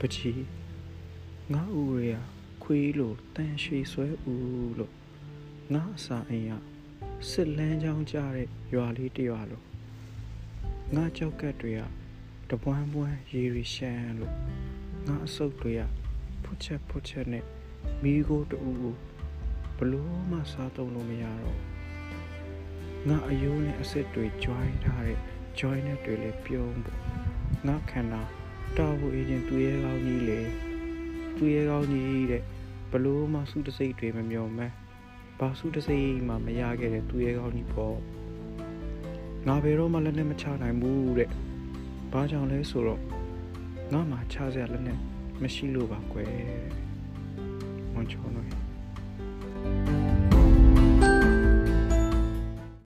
[0.00, 0.32] ပချီ
[1.52, 2.12] ငါဦးရ
[2.62, 4.94] ခွေးလို့တန်ရွှေဆွဲဦးလို့
[5.74, 6.50] ငါအစာအိမ်ရ
[7.28, 9.64] စစ်လန်းချောင်းကြတဲ့ရွာလေးတရွာလို့
[10.94, 11.80] ငါကြောက်ကက်တွေက
[12.50, 14.34] တပွန်းပွန်းရေရီရှမ်းလို့
[15.06, 15.82] ငါအဆုပ်တွေက
[16.44, 17.44] ဖွတ်ချက်ဖွတ်ချက်နဲ့
[18.02, 18.94] မိโกတူကို
[19.76, 21.58] ဘလို့မှစားသုံးလို့မရတော့
[23.08, 25.18] ငါအယိုးနဲ့အစ်စ်တွေ join ထားတဲ့
[25.58, 27.00] join နဲ့တွေလည်းပြုံးပေါ့
[27.66, 28.22] ငါခန္ဓာ
[28.76, 30.40] တော်ဘူးအေဂျင့်သူရဲ့ကောင်းကြီးလေ
[31.36, 32.42] သူရဲ့ကောင်းကြီးတဲ့
[32.90, 34.66] ဘလို့မှစုတစိတ်တွေမမျော်မဲ
[35.38, 37.96] ဘာစုတစိတ်မှမရခဲ့တဲ့သူရဲ့ကောင်းကြီးပေါ့
[39.46, 41.30] ငါဘယ်တော့မှလက်နဲ့မချနိုင်ဘူးတဲ့
[42.12, 43.00] ဘာကြောင့်လဲဆိုတော့
[43.92, 44.98] ငါမှချစရာလက်နဲ့
[45.42, 46.32] မရှိလို့ပါကွယ်
[47.92, 48.67] မွန်ချုံတော့